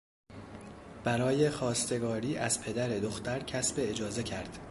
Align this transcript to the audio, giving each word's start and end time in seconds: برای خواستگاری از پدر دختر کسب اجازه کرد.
برای 1.03 1.49
خواستگاری 1.49 2.37
از 2.37 2.61
پدر 2.63 2.89
دختر 2.89 3.39
کسب 3.39 3.75
اجازه 3.77 4.23
کرد. 4.23 4.57